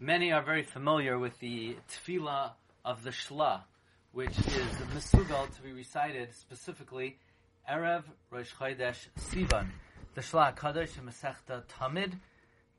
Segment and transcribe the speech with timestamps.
[0.00, 2.50] Many are very familiar with the tefillah
[2.84, 3.60] of the Shla,
[4.10, 7.16] which is the misugal to be recited specifically
[7.70, 9.68] Erev Rosh Chodesh Sivan.
[10.16, 12.14] The Shla Kadosh and Masechta Tamid,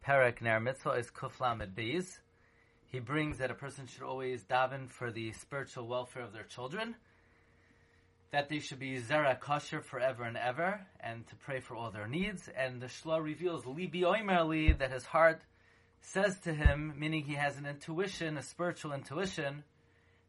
[0.06, 2.20] Perek Ner Mitzvah is Kuflamed Beis.
[2.88, 6.96] He brings that a person should always daven for the spiritual welfare of their children,
[8.32, 12.08] that they should be zera kosher forever and ever, and to pray for all their
[12.08, 12.50] needs.
[12.58, 15.42] And the Shla reveals Libi Oimerli that his heart
[16.06, 19.64] says to him, meaning he has an intuition, a spiritual intuition,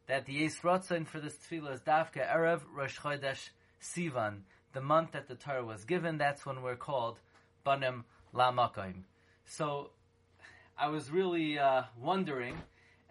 [0.07, 3.49] that the Ratzon for this tefillah is Dafka Erev Rosh Chodesh
[3.81, 4.39] Sivan,
[4.73, 6.17] the month that the Torah was given.
[6.17, 7.19] That's when we're called
[7.63, 9.03] Banim Lamakoim.
[9.45, 9.91] So
[10.77, 12.57] I was really uh, wondering,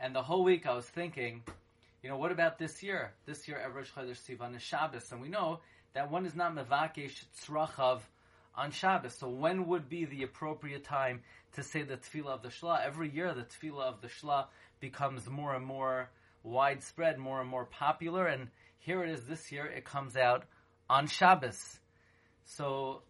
[0.01, 1.45] and the whole week I was thinking,
[2.03, 3.13] you know, what about this year?
[3.27, 5.61] This year, Erev Rosh Chodesh Sivan is Shabbos, and we know
[5.95, 8.01] that one is not mevakesh tzrachav
[8.57, 9.15] on Shabbos.
[9.15, 11.21] So when would be the appropriate time
[11.55, 12.85] to say the tefillah of the Shla?
[12.85, 14.47] Every year, the tefillah of the Shla
[14.81, 16.11] becomes more and more
[16.43, 18.49] widespread, more and more popular, and
[18.79, 19.67] here it is this year.
[19.67, 20.45] It comes out
[20.89, 21.79] on Shabbos.
[22.45, 23.03] So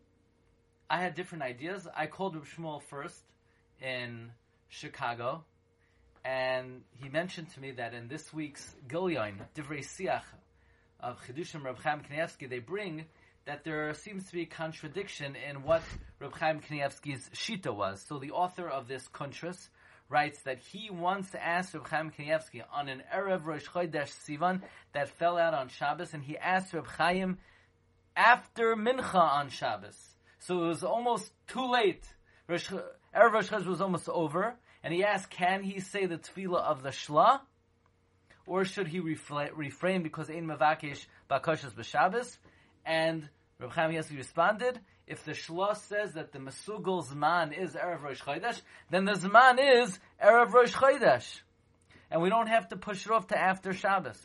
[0.88, 1.86] I had different ideas.
[1.94, 3.20] I called Reb Shmuel Fuerst
[3.82, 4.30] in
[4.68, 5.44] Chicago,
[6.24, 10.22] and he mentioned to me that in this week's Gilyon, Divrei Siach
[10.98, 13.04] of Chidushim Reb Chaim Kanievsky, they bring
[13.46, 15.82] that there seems to be a contradiction in what
[16.20, 18.04] Reb Chaim Kanievsky's shita was.
[18.08, 19.68] So the author of this kuntras
[20.08, 25.08] writes that he once asked Reb Chaim Kanievsky on an Erev Rosh Chodesh Sivan that
[25.10, 27.38] fell out on Shabbos, and he asked Reb Chaim
[28.16, 29.96] after Mincha on Shabbos.
[30.40, 32.04] So it was almost too late.
[32.48, 36.62] Rosh, Erev Rosh Chodesh was almost over, and he asked, can he say the tefillah
[36.62, 37.40] of the Shla?
[38.46, 42.36] Or should he refrain because Ein Mavakish Bakashas B'Shabbos?
[42.84, 43.28] And
[43.58, 48.20] Reb Chaim Kanievsky responded, if the Shla says that the Mesugel Zman is Erev Rosh
[48.20, 51.40] Chodesh, then the Zman is Erev Rosh Chodesh.
[52.10, 54.20] And we don't have to push it off to after Shabbos.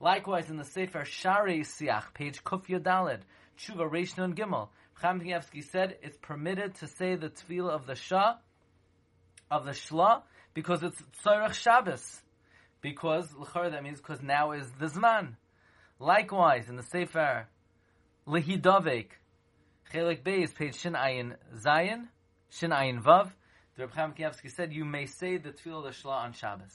[0.00, 3.20] Likewise, in the Sefer Sharei Siach, page Kuf Yodalid,
[3.58, 7.94] Tshuva Reish Nun Gimel, Chaim Kanievsky said it's permitted to say the tefillah of the
[7.94, 8.36] Shah,
[9.50, 10.22] of the Shla,
[10.54, 12.22] because it's Tzorech Shabbos.
[12.80, 15.34] Because, l'chor, that means because now is the Zman.
[15.98, 17.46] Likewise, in the Sefer
[18.26, 19.06] Lehidavek,
[19.92, 22.08] Chelik Beis, page Shin Ayin Zayin,
[22.50, 23.30] Shin Ayin Vav,
[23.76, 26.74] the Reb Chaim Kanievsky said you may say the Tefillah the on Shabbos.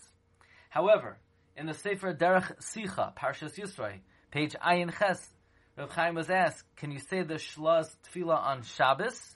[0.70, 1.18] However,
[1.56, 4.00] in the Sefer Derech Sicha, Parshas Yisroi,
[4.32, 5.30] page Ayin Ches,
[5.78, 9.36] Reb Chaim was asked, can you say the Shla's Tefillah on Shabbos?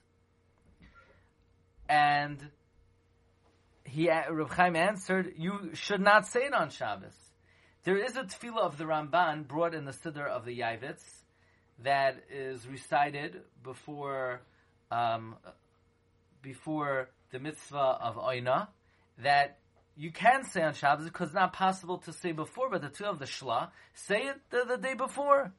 [1.87, 2.39] And
[3.83, 7.15] he, Reb Chaim answered, you should not say it on Shabbos.
[7.83, 11.03] There is a Tefillah of the Ramban brought in the Siddur of the Yavitz,
[11.83, 14.41] that is recited before
[14.91, 15.35] um,
[16.41, 18.67] before the mitzvah of Oina
[19.19, 19.59] that
[19.95, 23.05] you can say on Shabbos because it's not possible to say before, but the two
[23.05, 25.51] of the Shla say it the, the, day before.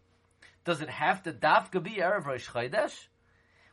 [0.65, 2.95] Does it have to dafka be Erev Rosh Chodesh?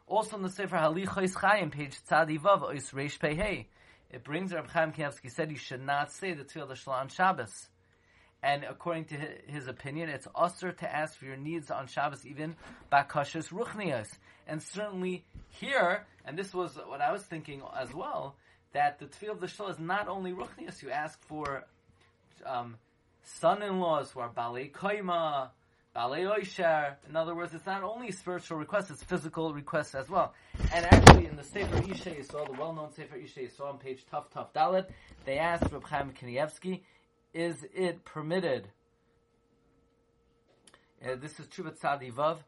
[0.06, 3.66] Also in the Sefer Halichos Chaim, page Tzadi Vav, Ois Reish Pehei,
[4.10, 7.02] it brings Reb Chaim Kanievsky said you should not say the two of the Shla
[7.02, 7.68] on Shabbos
[8.44, 9.16] and according to
[9.48, 12.56] his opinion, it's usher to ask for your needs on Shabbos, even
[12.92, 14.08] bakashas ruchnias.
[14.48, 18.36] And certainly here, and this was what I was thinking as well,
[18.74, 20.82] that the tefillah of the shul is not only ruchnias.
[20.84, 21.64] You ask for
[22.46, 22.76] um,
[23.24, 25.50] son-in-laws who are balei koima,
[25.96, 26.96] balei oisher.
[27.10, 30.34] In other words, it's not only spiritual requests; it's physical requests as well.
[30.74, 34.26] And actually, in the Sefer Isha saw the well-known Sefer Isha saw on page Tuf
[34.32, 34.86] Tuf Dalet,
[35.26, 36.82] they asked Reb Chaim Kanievsky
[37.38, 38.68] is it permitted?
[41.06, 42.40] Uh, this is Chubat Tzadi Vav,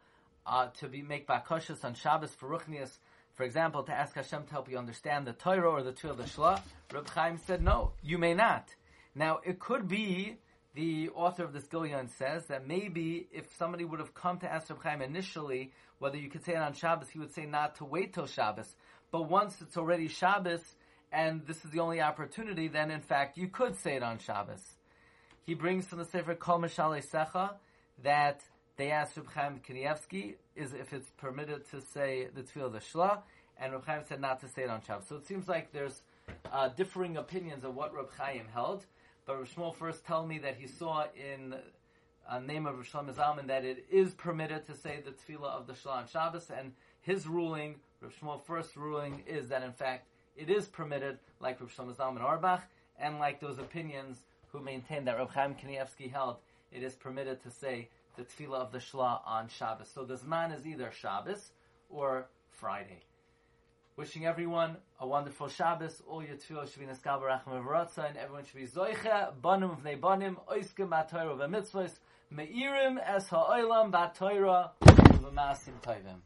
[0.47, 2.97] uh, to be make bakashas on Shabbos for Ruchnias,
[3.35, 6.59] for example, to ask Hashem to help you understand the Torah or the the Shla.
[6.91, 8.73] Reb Chaim said, no, you may not.
[9.13, 10.37] Now, it could be
[10.73, 14.71] the author of this Gilyon says that maybe if somebody would have come to ask
[14.71, 17.85] Reb Chaim initially whether you could say it on Shabbos, he would say not to
[17.85, 18.73] wait till Shabbos.
[19.11, 20.63] But once it's already Shabbos,
[21.11, 24.63] and this is the only opportunity, then in fact you could say it on Shabbos.
[25.49, 27.55] He brings from the Sefer Kol Mishale Secha
[28.03, 28.41] that
[28.77, 32.77] they asked Reb Chaim Kanievsky is if it's permitted to say the Tefillah of the
[32.77, 33.21] Shla,
[33.59, 35.07] and Reb Chaim said not to say it on Shabbos.
[35.07, 36.03] So it seems like there's
[36.51, 38.85] uh, differing opinions of what Reb Chaim held,
[39.25, 41.55] but Reb Shmuel Fuerst told me that he saw in
[42.29, 45.65] a name of Reb Shlomo Zalman that it is permitted to say the Tefillah of
[45.65, 48.11] the Shla on Shabbos, and his ruling, Reb
[48.45, 52.61] Fuerst ruling, is that in fact it is permitted, like Reb Shlomo Zalman Auerbach,
[52.99, 54.19] and like those opinions
[54.51, 56.37] who maintain that Reb Chaim Kanievsky held
[56.71, 59.89] it is permitted to say the tefillah of the Shla on Shabbos.
[59.93, 61.51] So the Zman is either Shabbos
[61.89, 63.03] or Friday.
[63.95, 66.01] Wishing everyone a wonderful Shabbos.
[66.07, 69.99] All your tefillah should be neskal barachim v'ratza, and everyone should be zoicha, banim v'nei
[69.99, 71.99] banim, oiskim b'atoyra v'mitzvos,
[72.31, 76.21] me'irim es ha'olam b'atoyra v'masim toivim.